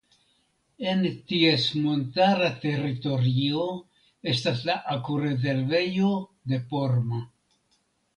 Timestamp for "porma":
6.73-7.21